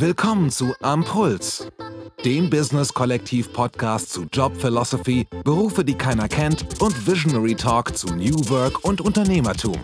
[0.00, 1.70] Willkommen zu Ampuls,
[2.24, 8.82] dem Business-Kollektiv-Podcast zu Job Philosophy, Berufe, die keiner kennt und Visionary Talk zu New Work
[8.82, 9.76] und Unternehmertum.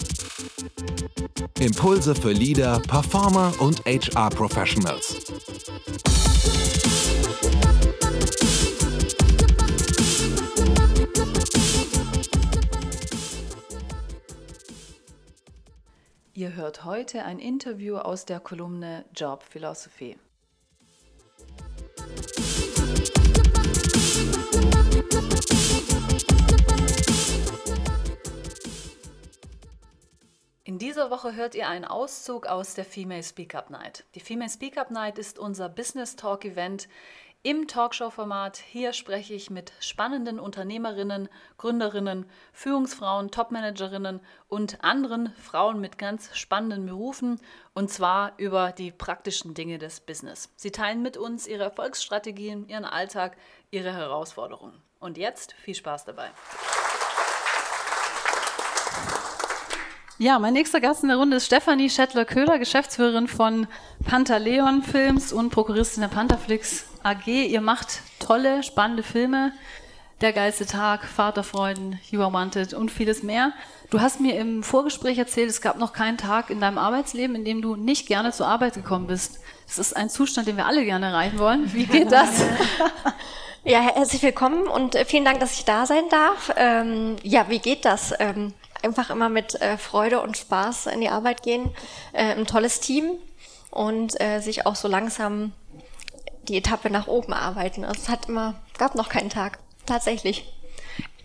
[1.61, 5.26] Impulse für Leader, Performer und HR-Professionals.
[16.37, 20.19] Ihr hört heute ein Interview aus der Kolumne Job Philosophy.
[30.65, 34.05] In dieser Woche hört ihr einen Auszug aus der Female Speak Up Night.
[34.15, 36.87] Die Female Speak Up Night ist unser Business Talk Event,
[37.43, 38.57] im Talkshow-Format.
[38.57, 41.29] Hier spreche ich mit spannenden Unternehmerinnen,
[41.59, 47.41] Gründerinnen, Führungsfrauen, Topmanagerinnen und anderen Frauen mit ganz spannenden Berufen
[47.75, 50.53] und zwar über die praktischen Dinge des Business.
[50.57, 53.37] Sie teilen mit uns ihre Erfolgsstrategien, ihren Alltag,
[53.71, 54.83] ihre Herausforderungen.
[54.99, 56.31] Und jetzt viel Spaß dabei.
[60.19, 63.67] Ja, mein nächster Gast in der Runde ist Stefanie Schettler-Köhler, Geschäftsführerin von
[64.09, 67.27] Pantaleon Films und Prokuristin der Pantherflix AG.
[67.27, 69.53] Ihr macht tolle, spannende Filme.
[70.23, 73.53] Der geilste Tag, Vaterfreuden, You Are Wanted und vieles mehr.
[73.91, 77.45] Du hast mir im Vorgespräch erzählt, es gab noch keinen Tag in deinem Arbeitsleben, in
[77.45, 79.41] dem du nicht gerne zur Arbeit gekommen bist.
[79.67, 81.71] Das ist ein Zustand, den wir alle gerne erreichen wollen.
[81.75, 82.43] Wie geht das?
[83.69, 86.55] Ja, herzlich willkommen und äh, vielen Dank, dass ich da sein darf.
[86.57, 88.15] Ähm, ja, wie geht das?
[88.21, 91.71] Ähm, einfach immer mit äh, Freude und Spaß in die Arbeit gehen.
[92.13, 93.13] Äh, ein tolles Team
[93.71, 95.53] und äh, sich auch so langsam
[96.49, 97.85] die Etappe nach oben arbeiten.
[97.85, 99.59] Also es hat immer, gab noch keinen Tag.
[99.85, 100.53] Tatsächlich.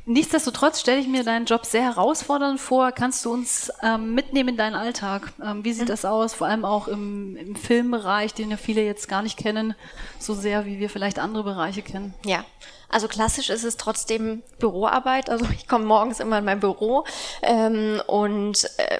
[0.05, 2.91] Nichtsdestotrotz stelle ich mir deinen Job sehr herausfordernd vor.
[2.91, 5.31] Kannst du uns ähm, mitnehmen in deinen Alltag?
[5.43, 5.89] Ähm, wie sieht mhm.
[5.89, 6.33] das aus?
[6.33, 9.75] Vor allem auch im, im, Filmbereich, den ja viele jetzt gar nicht kennen,
[10.17, 12.15] so sehr wie wir vielleicht andere Bereiche kennen.
[12.25, 12.43] Ja,
[12.91, 15.29] also klassisch ist es trotzdem Büroarbeit.
[15.29, 17.05] Also ich komme morgens immer in mein Büro
[17.41, 18.99] ähm, und äh,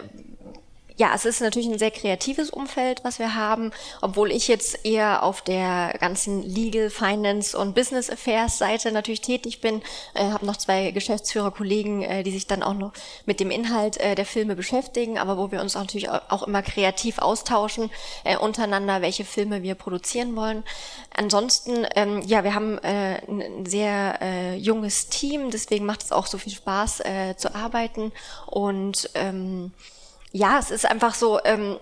[1.02, 5.24] ja, es ist natürlich ein sehr kreatives Umfeld, was wir haben, obwohl ich jetzt eher
[5.24, 9.82] auf der ganzen Legal, Finance und Business Affairs Seite natürlich tätig bin.
[10.14, 12.94] Äh, habe noch zwei Geschäftsführerkollegen, äh, die sich dann auch noch
[13.26, 16.62] mit dem Inhalt äh, der Filme beschäftigen, aber wo wir uns auch natürlich auch immer
[16.62, 17.90] kreativ austauschen
[18.24, 20.64] äh, untereinander, welche Filme wir produzieren wollen.
[21.16, 26.28] Ansonsten, ähm, ja, wir haben äh, ein sehr äh, junges Team, deswegen macht es auch
[26.28, 28.12] so viel Spaß äh, zu arbeiten
[28.46, 29.72] und ähm,
[30.32, 31.78] ja, es ist einfach so, ähm,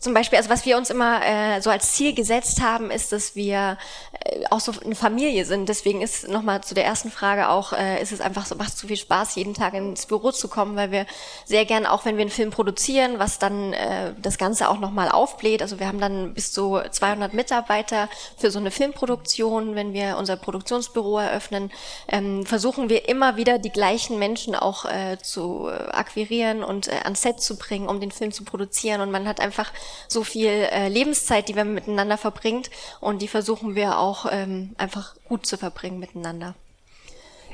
[0.00, 3.34] zum Beispiel, also was wir uns immer äh, so als Ziel gesetzt haben, ist, dass
[3.34, 3.78] wir
[4.24, 5.68] äh, auch so eine Familie sind.
[5.68, 8.86] Deswegen ist nochmal zu der ersten Frage auch, äh, ist es einfach so, macht so
[8.86, 11.04] viel Spaß, jeden Tag ins Büro zu kommen, weil wir
[11.44, 15.08] sehr gern, auch wenn wir einen Film produzieren, was dann äh, das Ganze auch nochmal
[15.08, 15.62] aufbläht.
[15.62, 19.74] Also wir haben dann bis zu 200 Mitarbeiter für so eine Filmproduktion.
[19.74, 21.72] Wenn wir unser Produktionsbüro eröffnen,
[22.06, 27.22] ähm, versuchen wir immer wieder die gleichen Menschen auch äh, zu akquirieren und äh, ans
[27.22, 29.00] Set zu bringen, um den Film zu produzieren.
[29.00, 29.72] Und man hat einfach
[30.08, 35.14] so viel äh, Lebenszeit, die wir miteinander verbringt und die versuchen wir auch ähm, einfach
[35.28, 36.54] gut zu verbringen miteinander.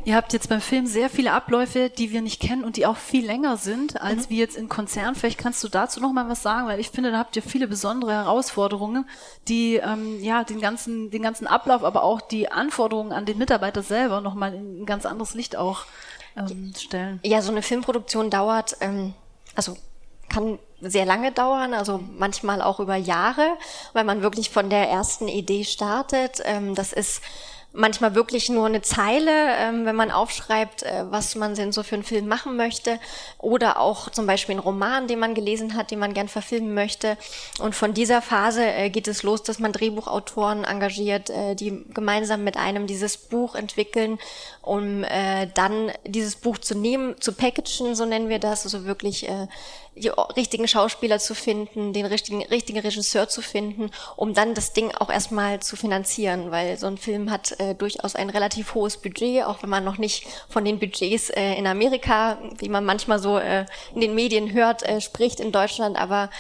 [0.06, 2.98] Ihr habt jetzt beim Film sehr viele Abläufe, die wir nicht kennen und die auch
[2.98, 4.30] viel länger sind als mhm.
[4.30, 5.14] wie jetzt in Konzernen.
[5.14, 7.66] Vielleicht kannst du dazu noch mal was sagen, weil ich finde, da habt ihr viele
[7.66, 9.08] besondere Herausforderungen,
[9.48, 13.82] die ähm, ja den ganzen den ganzen Ablauf, aber auch die Anforderungen an den Mitarbeiter
[13.82, 15.86] selber noch mal in ein ganz anderes Licht auch
[16.36, 17.20] ähm, stellen.
[17.24, 19.14] Ja, so eine Filmproduktion dauert ähm,
[19.54, 19.76] also
[20.28, 23.56] kann sehr lange dauern, also manchmal auch über Jahre,
[23.92, 26.42] weil man wirklich von der ersten Idee startet.
[26.44, 27.22] Ähm, das ist
[27.74, 31.96] manchmal wirklich nur eine Zeile, ähm, wenn man aufschreibt, äh, was man denn so für
[31.96, 33.00] einen Film machen möchte.
[33.38, 37.18] Oder auch zum Beispiel einen Roman, den man gelesen hat, den man gern verfilmen möchte.
[37.58, 42.44] Und von dieser Phase äh, geht es los, dass man Drehbuchautoren engagiert, äh, die gemeinsam
[42.44, 44.18] mit einem dieses Buch entwickeln,
[44.62, 45.04] um
[45.54, 49.28] dann dieses Buch zu nehmen, zu packagen, so nennen wir das, also wirklich
[49.96, 54.92] die richtigen Schauspieler zu finden, den richtigen, richtigen Regisseur zu finden, um dann das Ding
[54.92, 59.44] auch erstmal zu finanzieren, weil so ein Film hat äh, durchaus ein relativ hohes Budget,
[59.44, 63.38] auch wenn man noch nicht von den Budgets äh, in Amerika, wie man manchmal so
[63.38, 66.30] äh, in den Medien hört, äh, spricht in Deutschland, aber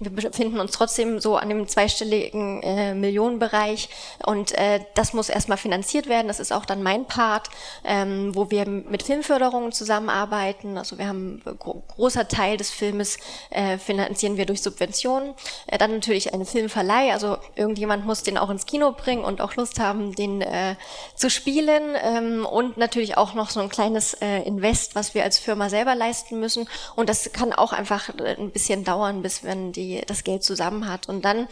[0.00, 3.90] wir befinden uns trotzdem so an dem zweistelligen äh, Millionenbereich
[4.24, 6.28] und äh, das muss erstmal finanziert werden.
[6.28, 7.48] Das ist auch dann mein Part,
[7.84, 10.78] ähm, wo wir mit Filmförderungen zusammenarbeiten.
[10.78, 13.18] Also wir haben gro großer Teil des Filmes
[13.50, 15.34] äh, finanzieren wir durch Subventionen.
[15.66, 17.12] Äh, dann natürlich eine Filmverleih.
[17.12, 20.76] Also irgendjemand muss den auch ins Kino bringen und auch Lust haben, den äh,
[21.14, 25.38] zu spielen ähm, und natürlich auch noch so ein kleines äh, Invest, was wir als
[25.38, 26.68] Firma selber leisten müssen.
[26.96, 31.08] Und das kann auch einfach ein bisschen dauern, bis wenn die das Geld zusammen hat.
[31.08, 31.48] Und dann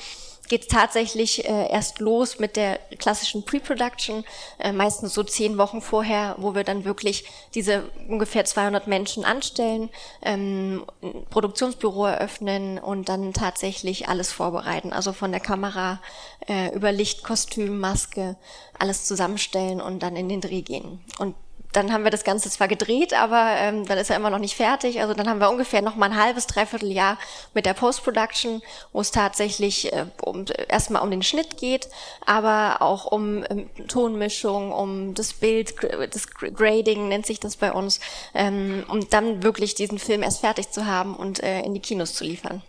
[0.49, 4.25] geht tatsächlich äh, erst los mit der klassischen Pre-Production,
[4.58, 7.25] äh, meistens so zehn Wochen vorher, wo wir dann wirklich
[7.55, 9.90] diese ungefähr 200 Menschen anstellen,
[10.23, 14.93] ähm, ein Produktionsbüro eröffnen und dann tatsächlich alles vorbereiten.
[14.93, 16.00] Also von der Kamera
[16.49, 18.37] äh, über Licht, Kostüm, Maske,
[18.79, 21.00] alles zusammenstellen und dann in den Dreh gehen.
[21.19, 21.34] Und
[21.73, 24.56] dann haben wir das Ganze zwar gedreht, aber ähm, dann ist er immer noch nicht
[24.56, 25.00] fertig.
[25.00, 27.19] Also dann haben wir ungefähr noch mal ein halbes, dreiviertel Jahr
[27.55, 28.62] mit der Post-Production,
[28.93, 31.88] wo es tatsächlich äh, um, erstmal um den Schnitt geht,
[32.25, 35.75] aber auch um ähm, Tonmischung, um das Bild,
[36.12, 38.00] das Grading nennt sich das bei uns,
[38.35, 42.15] ähm, um dann wirklich diesen Film erst fertig zu haben und äh, in die Kinos
[42.15, 42.62] zu liefern.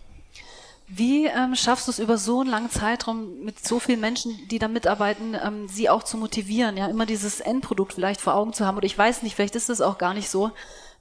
[0.92, 4.58] Wie ähm, schaffst du es über so einen langen Zeitraum mit so vielen Menschen, die
[4.58, 8.66] da mitarbeiten, ähm, sie auch zu motivieren, ja, immer dieses Endprodukt vielleicht vor Augen zu
[8.66, 8.78] haben?
[8.78, 10.52] Oder ich weiß nicht, vielleicht ist es auch gar nicht so.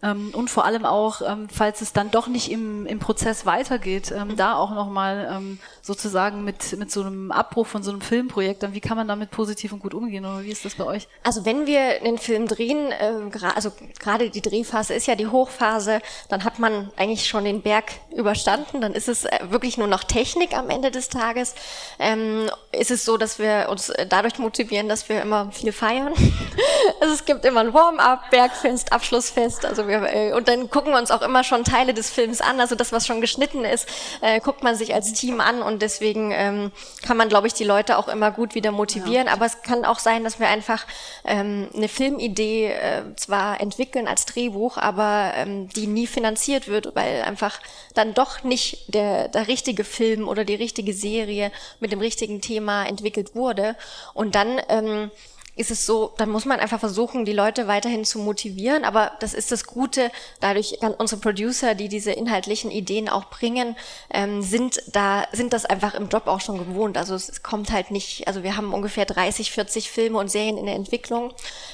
[0.00, 4.12] Ähm, und vor allem auch, ähm, falls es dann doch nicht im, im Prozess weitergeht,
[4.12, 8.62] ähm, da auch nochmal ähm, sozusagen mit, mit so einem Abbruch von so einem Filmprojekt,
[8.62, 11.08] dann wie kann man damit positiv und gut umgehen oder wie ist das bei euch?
[11.24, 16.00] Also wenn wir einen Film drehen, äh, also gerade die Drehphase ist ja die Hochphase,
[16.28, 17.86] dann hat man eigentlich schon den Berg
[18.16, 21.56] überstanden, dann ist es äh, wirklich nur noch Technik am Ende des Tages.
[21.98, 26.12] Ähm, ist es so, dass wir uns dadurch motivieren, dass wir immer viel feiern.
[27.00, 30.98] also es gibt immer ein Warm-up, Bergfest, Abschlussfest, also wir, äh, und dann gucken wir
[30.98, 33.88] uns auch immer schon Teile des Films an, also das, was schon geschnitten ist,
[34.20, 37.64] äh, guckt man sich als Team an und deswegen ähm, kann man, glaube ich, die
[37.64, 39.26] Leute auch immer gut wieder motivieren.
[39.26, 39.32] Ja.
[39.32, 40.86] Aber es kann auch sein, dass wir einfach
[41.24, 47.22] ähm, eine Filmidee äh, zwar entwickeln als Drehbuch, aber ähm, die nie finanziert wird, weil
[47.22, 47.60] einfach
[47.94, 51.50] dann doch nicht der, der richtige Film oder die richtige Serie
[51.80, 53.76] mit dem richtigen Thema entwickelt wurde.
[54.14, 55.10] Und dann ähm,
[55.58, 58.84] ist es so, dann muss man einfach versuchen, die Leute weiterhin zu motivieren.
[58.84, 60.10] Aber das ist das Gute.
[60.40, 63.76] Dadurch kann unsere Producer, die diese inhaltlichen Ideen auch bringen,
[64.10, 66.96] ähm, sind da, sind das einfach im Job auch schon gewohnt.
[66.96, 70.66] Also es kommt halt nicht, also wir haben ungefähr 30, 40 Filme und Serien in
[70.66, 71.32] der Entwicklung.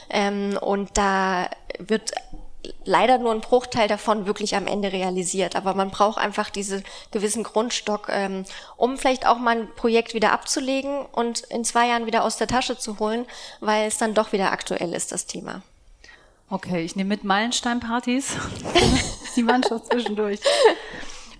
[0.09, 2.13] Ähm, und da wird
[2.85, 5.57] leider nur ein Bruchteil davon wirklich am Ende realisiert.
[5.57, 8.45] Aber man braucht einfach diesen gewissen Grundstock, ähm,
[8.77, 12.47] um vielleicht auch mal ein Projekt wieder abzulegen und in zwei Jahren wieder aus der
[12.47, 13.27] Tasche zu holen,
[13.61, 15.63] weil es dann doch wieder aktuell ist, das Thema.
[16.51, 18.37] Okay, ich nehme mit Meilenstein-Partys
[19.37, 20.41] die Mannschaft zwischendurch.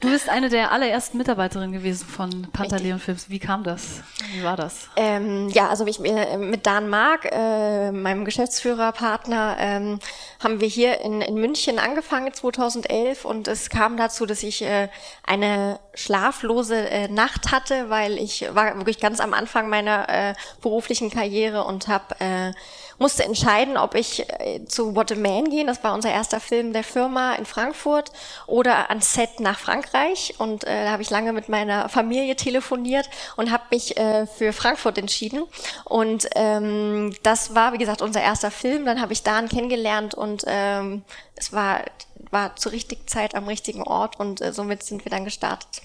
[0.05, 3.31] Du bist eine der allerersten Mitarbeiterinnen gewesen von Pantaleon Films.
[3.31, 4.03] Wie kam das?
[4.35, 4.91] Wie war das?
[4.97, 9.99] Ähm, ja, also ich, äh, mit Dan Mark, äh, meinem Geschäftsführerpartner, ähm,
[10.43, 14.91] haben wir hier in, in München angefangen 2011 und es kam dazu, dass ich äh,
[15.27, 21.09] eine schlaflose äh, Nacht hatte, weil ich war wirklich ganz am Anfang meiner äh, beruflichen
[21.09, 22.53] Karriere und habe äh,
[22.99, 26.73] musste entscheiden, ob ich äh, zu What a Man gehen, das war unser erster Film
[26.73, 28.13] der Firma in Frankfurt,
[28.47, 30.35] oder ans Set nach Frankreich.
[30.39, 34.53] Und äh, da habe ich lange mit meiner Familie telefoniert und habe mich äh, für
[34.53, 35.45] Frankfurt entschieden.
[35.85, 38.85] Und ähm, das war, wie gesagt, unser erster Film.
[38.85, 41.03] Dann habe ich Dan kennengelernt und ähm,
[41.37, 41.85] es war,
[42.31, 45.84] war zur richtigen Zeit am richtigen Ort und äh, somit sind wir dann gestartet.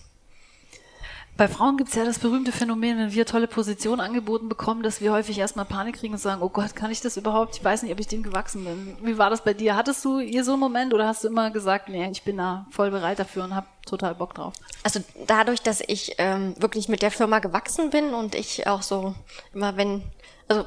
[1.39, 4.99] Bei Frauen gibt es ja das berühmte Phänomen, wenn wir tolle Positionen angeboten bekommen, dass
[4.99, 7.55] wir häufig erstmal Panik kriegen und sagen, oh Gott, kann ich das überhaupt?
[7.55, 8.97] Ich weiß nicht, ob ich dem gewachsen bin.
[9.01, 9.77] Wie war das bei dir?
[9.77, 12.65] Hattest du hier so einen Moment oder hast du immer gesagt, nee, ich bin da
[12.71, 14.53] voll bereit dafür und habe total Bock drauf?
[14.83, 19.15] Also dadurch, dass ich ähm, wirklich mit der Firma gewachsen bin und ich auch so
[19.53, 20.03] immer, wenn,
[20.49, 20.65] also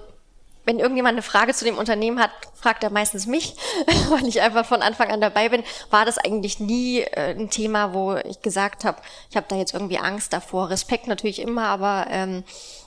[0.65, 3.57] wenn irgendjemand eine Frage zu dem Unternehmen hat, fragt er meistens mich,
[4.11, 5.65] weil ich einfach von Anfang an dabei bin.
[5.91, 9.75] War das eigentlich nie äh, ein Thema, wo ich gesagt habe, ich habe da jetzt
[9.75, 10.71] irgendwie Angst davor.
[10.71, 12.45] Respekt natürlich immer, aber, ähm,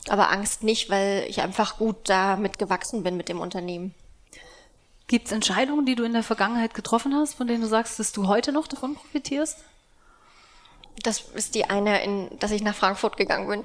[0.08, 3.94] aber Angst nicht, weil ich einfach gut damit gewachsen bin mit dem Unternehmen.
[5.08, 8.12] Gibt es Entscheidungen, die du in der Vergangenheit getroffen hast, von denen du sagst, dass
[8.12, 9.60] du heute noch davon profitierst?
[11.04, 13.64] Das ist die eine, in, dass ich nach Frankfurt gegangen bin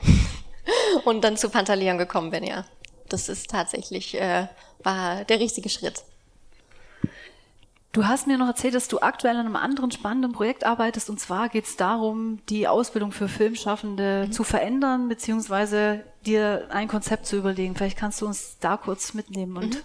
[1.05, 2.65] und dann zu Pantaleon gekommen bin, ja
[3.13, 4.47] das ist tatsächlich, äh,
[4.83, 6.05] war der richtige Schritt.
[7.93, 11.11] Du hast mir noch erzählt, dass du aktuell an einem anderen spannenden Projekt arbeitest.
[11.11, 14.33] Und zwar geht es darum, die Ausbildung für Filmschaffende mhm.
[14.33, 17.75] zu verändern, beziehungsweise dir ein Konzept zu überlegen.
[17.75, 19.83] Vielleicht kannst du uns da kurz mitnehmen und mhm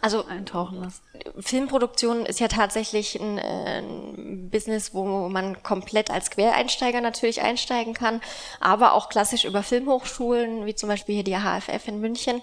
[0.00, 1.02] also eintauchen lassen.
[1.40, 7.94] Filmproduktion ist ja tatsächlich ein, äh, ein, Business, wo man komplett als Quereinsteiger natürlich einsteigen
[7.94, 8.20] kann,
[8.60, 12.42] aber auch klassisch über Filmhochschulen, wie zum Beispiel hier die HFF in München.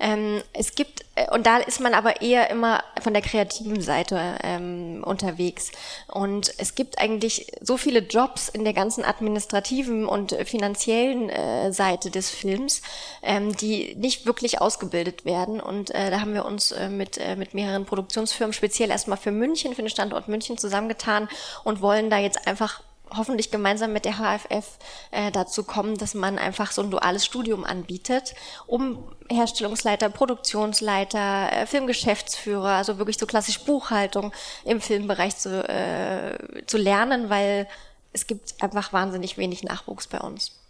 [0.00, 4.36] Ähm, es gibt, äh, und da ist man aber eher immer von der kreativen Seite
[4.42, 5.70] ähm, unterwegs.
[6.08, 12.10] Und es gibt eigentlich so viele Jobs in der ganzen administrativen und finanziellen äh, Seite
[12.10, 12.73] des Films,
[13.22, 15.60] ähm, die nicht wirklich ausgebildet werden.
[15.60, 19.32] Und äh, da haben wir uns äh, mit, äh, mit mehreren Produktionsfirmen speziell erstmal für
[19.32, 21.28] München, für den Standort München zusammengetan
[21.64, 22.82] und wollen da jetzt einfach
[23.16, 24.78] hoffentlich gemeinsam mit der HFF
[25.10, 28.34] äh, dazu kommen, dass man einfach so ein duales Studium anbietet,
[28.66, 34.32] um Herstellungsleiter, Produktionsleiter, äh, Filmgeschäftsführer, also wirklich so klassisch Buchhaltung
[34.64, 37.68] im Filmbereich zu, äh, zu lernen, weil
[38.12, 40.63] es gibt einfach wahnsinnig wenig Nachwuchs bei uns.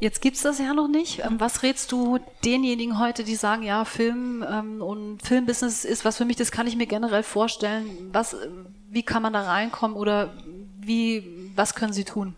[0.00, 1.24] Jetzt gibt es das ja noch nicht.
[1.24, 6.16] Ähm, was rätst du denjenigen heute, die sagen, ja, Film ähm, und Filmbusiness ist was
[6.16, 8.10] für mich, das kann ich mir generell vorstellen.
[8.12, 8.36] Was,
[8.88, 10.34] wie kann man da reinkommen oder
[10.78, 12.36] wie, was können sie tun?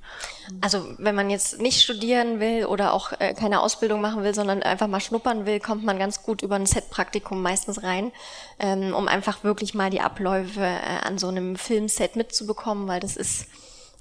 [0.62, 4.62] Also wenn man jetzt nicht studieren will oder auch äh, keine Ausbildung machen will, sondern
[4.62, 8.11] einfach mal schnuppern will, kommt man ganz gut über ein Set-Praktikum meistens rein,
[8.59, 13.17] ähm, um einfach wirklich mal die Abläufe äh, an so einem Filmset mitzubekommen, weil das
[13.17, 13.47] ist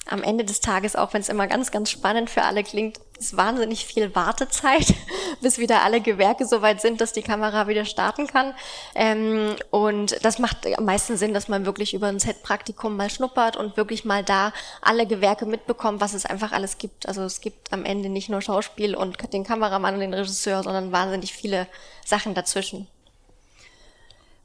[0.07, 3.35] am Ende des Tages, auch wenn es immer ganz, ganz spannend für alle klingt, ist
[3.35, 4.93] wahnsinnig viel Wartezeit,
[5.41, 8.53] bis wieder alle Gewerke so weit sind, dass die Kamera wieder starten kann.
[8.95, 13.57] Ähm, und das macht am meisten Sinn, dass man wirklich über ein Set-Praktikum mal schnuppert
[13.57, 17.07] und wirklich mal da alle Gewerke mitbekommt, was es einfach alles gibt.
[17.07, 20.91] Also es gibt am Ende nicht nur Schauspiel und den Kameramann und den Regisseur, sondern
[20.91, 21.67] wahnsinnig viele
[22.05, 22.88] Sachen dazwischen.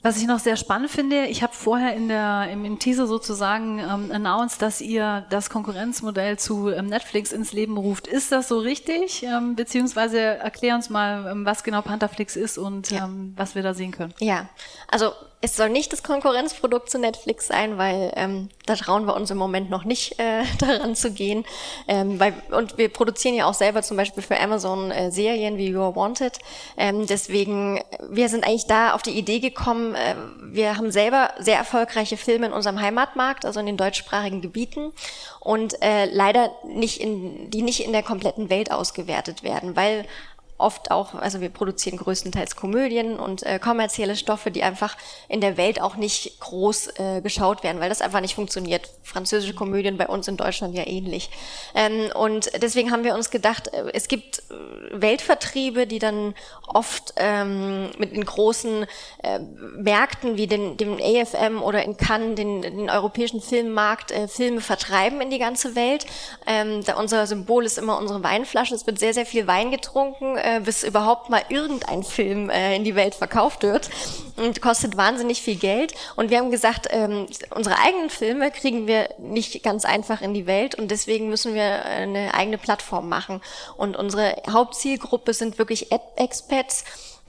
[0.04, 3.78] Was ich noch sehr spannend finde, ich habe vorher in der, im, im Teaser sozusagen
[3.78, 8.06] ähm, announced, dass ihr das Konkurrenzmodell zu ähm, Netflix ins Leben ruft.
[8.06, 9.22] Ist das so richtig?
[9.22, 13.06] Ähm, beziehungsweise erklär uns mal, ähm, was genau Pantherflix ist und ja.
[13.06, 14.12] ähm, was wir da sehen können.
[14.20, 14.50] Ja,
[14.88, 15.12] also
[15.44, 19.36] es soll nicht das Konkurrenzprodukt zu Netflix sein, weil ähm, da trauen wir uns im
[19.36, 21.44] Moment noch nicht äh, daran zu gehen.
[21.86, 25.68] Ähm, weil, und wir produzieren ja auch selber zum Beispiel für Amazon äh, Serien wie
[25.68, 26.38] You're Wanted.
[26.78, 31.58] Ähm, deswegen, wir sind eigentlich da auf die Idee gekommen, äh, wir haben selber sehr
[31.58, 34.92] erfolgreiche Filme in unserem Heimatmarkt, also in den deutschsprachigen Gebieten
[35.40, 40.06] und äh, leider nicht in, die nicht in der kompletten Welt ausgewertet werden, weil
[40.56, 44.96] oft auch, also wir produzieren größtenteils Komödien und äh, kommerzielle Stoffe, die einfach
[45.28, 48.90] in der Welt auch nicht groß äh, geschaut werden, weil das einfach nicht funktioniert.
[49.02, 51.30] Französische Komödien bei uns in Deutschland ja ähnlich.
[51.74, 56.34] Ähm, und deswegen haben wir uns gedacht, äh, es gibt äh, Weltvertriebe, die dann
[56.74, 58.86] oft ähm, mit den großen
[59.22, 59.38] äh,
[59.76, 65.20] Märkten wie den, dem AFM oder in Cannes, den, den europäischen Filmmarkt, äh, Filme vertreiben
[65.20, 66.06] in die ganze Welt.
[66.46, 68.74] Ähm, da unser Symbol ist immer unsere Weinflasche.
[68.74, 72.84] Es wird sehr, sehr viel Wein getrunken äh, bis überhaupt mal irgendein Film äh, in
[72.84, 73.90] die Welt verkauft wird
[74.36, 75.94] und kostet wahnsinnig viel Geld.
[76.16, 80.46] Und wir haben gesagt, ähm, unsere eigenen Filme kriegen wir nicht ganz einfach in die
[80.46, 83.40] Welt und deswegen müssen wir eine eigene Plattform machen.
[83.76, 86.63] Und unsere Hauptzielgruppe sind wirklich Expats,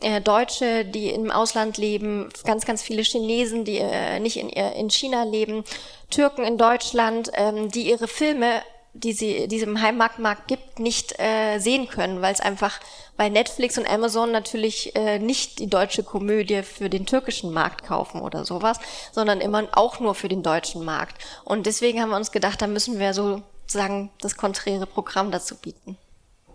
[0.02, 4.80] äh, Deutsche, die im Ausland leben, ganz, ganz viele Chinesen, die äh, nicht in, äh,
[4.80, 5.64] in China leben,
[6.10, 8.62] Türken in Deutschland, ähm, die ihre Filme
[8.96, 12.80] die sie diesem Heimmarktmarkt gibt, nicht äh, sehen können, weil es einfach
[13.18, 18.22] bei Netflix und Amazon natürlich äh, nicht die deutsche Komödie für den türkischen Markt kaufen
[18.22, 18.80] oder sowas,
[19.12, 21.22] sondern immer auch nur für den deutschen Markt.
[21.44, 25.98] Und deswegen haben wir uns gedacht, da müssen wir sozusagen das konträre Programm dazu bieten.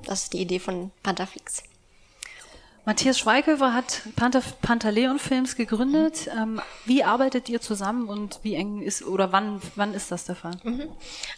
[0.07, 1.63] Das ist die Idee von Pantherflix.
[2.87, 6.31] Matthias Schweighöfer hat Panther, Pantaleon Films gegründet.
[6.35, 10.35] Ähm, wie arbeitet ihr zusammen und wie eng ist oder wann, wann ist das der
[10.35, 10.53] Fall?
[10.63, 10.89] Mhm.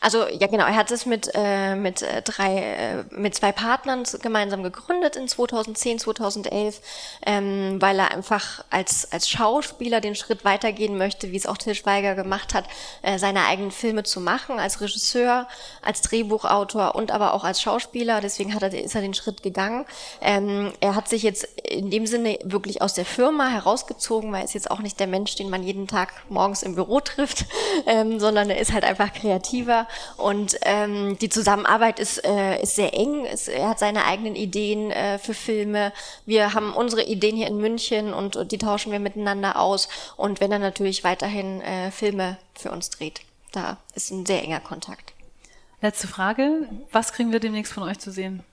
[0.00, 4.04] Also ja genau, er hat es mit, äh, mit äh, drei, äh, mit zwei Partnern
[4.22, 6.80] gemeinsam gegründet in 2010, 2011,
[7.26, 11.74] ähm, weil er einfach als, als Schauspieler den Schritt weitergehen möchte, wie es auch Till
[11.74, 12.66] Schweiger gemacht hat,
[13.02, 15.48] äh, seine eigenen Filme zu machen, als Regisseur,
[15.82, 18.20] als Drehbuchautor und aber auch als Schauspieler.
[18.20, 19.86] Deswegen hat er, ist er den Schritt gegangen.
[20.20, 24.40] Ähm, er hat sich jetzt jetzt in dem Sinne wirklich aus der Firma herausgezogen, weil
[24.40, 27.46] er ist jetzt auch nicht der Mensch, den man jeden Tag morgens im Büro trifft,
[27.86, 32.92] ähm, sondern er ist halt einfach kreativer und ähm, die Zusammenarbeit ist, äh, ist sehr
[32.94, 33.24] eng.
[33.24, 35.92] Es, er hat seine eigenen Ideen äh, für Filme.
[36.26, 39.88] Wir haben unsere Ideen hier in München und, und die tauschen wir miteinander aus.
[40.16, 43.22] Und wenn er natürlich weiterhin äh, Filme für uns dreht,
[43.52, 45.14] da ist ein sehr enger Kontakt.
[45.80, 46.68] Letzte Frage.
[46.92, 48.44] Was kriegen wir demnächst von euch zu sehen?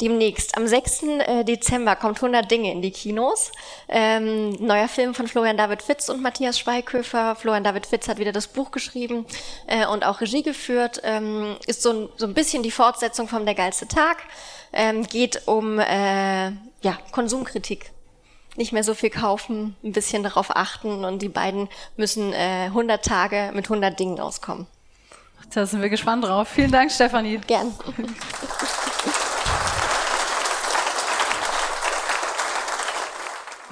[0.00, 0.56] Demnächst.
[0.56, 1.02] Am 6.
[1.02, 3.52] Äh, Dezember kommt 100 Dinge in die Kinos.
[3.88, 7.36] Ähm, neuer Film von Florian David Fitz und Matthias Schweighöfer.
[7.36, 9.26] Florian David Fitz hat wieder das Buch geschrieben
[9.66, 11.00] äh, und auch Regie geführt.
[11.04, 14.18] Ähm, ist so ein, so ein bisschen die Fortsetzung vom Der geilste Tag.
[14.72, 16.50] Ähm, geht um äh,
[16.82, 17.90] ja, Konsumkritik
[18.56, 23.04] nicht mehr so viel kaufen, ein bisschen darauf achten und die beiden müssen äh, 100
[23.04, 24.66] Tage mit 100 Dingen auskommen.
[25.54, 26.48] Da sind wir gespannt drauf.
[26.48, 27.40] Vielen Dank, Stefanie.
[27.46, 27.72] Gern.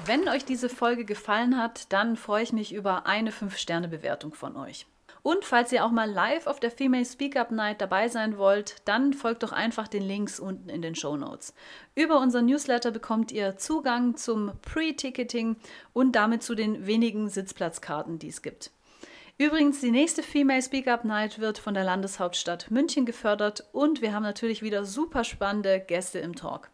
[0.08, 4.86] Wenn euch diese Folge gefallen hat, dann freue ich mich über eine 5-Sterne-Bewertung von euch.
[5.22, 8.76] Und falls ihr auch mal live auf der Female Speak Up Night dabei sein wollt,
[8.86, 11.52] dann folgt doch einfach den Links unten in den Show Notes.
[11.94, 15.56] Über unseren Newsletter bekommt ihr Zugang zum Pre-Ticketing
[15.92, 18.70] und damit zu den wenigen Sitzplatzkarten, die es gibt.
[19.40, 24.12] Übrigens, die nächste Female Speak Up Night wird von der Landeshauptstadt München gefördert und wir
[24.12, 26.70] haben natürlich wieder super spannende Gäste im Talk.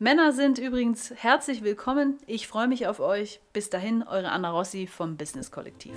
[0.00, 2.18] Männer sind übrigens herzlich willkommen.
[2.26, 3.38] Ich freue mich auf euch.
[3.52, 5.92] Bis dahin, eure Anna Rossi vom Business Kollektiv.